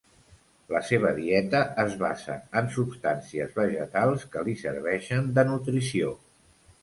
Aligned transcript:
La 0.75 0.79
seva 0.85 1.09
dieta 1.17 1.59
es 1.83 1.91
basa 2.03 2.37
en 2.61 2.71
substàncies 2.77 3.53
vegetals 3.59 4.25
que 4.37 4.45
li 4.49 4.55
serveixen 4.65 5.33
de 5.39 5.45
nutrició. 5.53 6.11